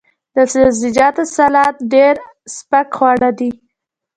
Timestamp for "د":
0.35-0.37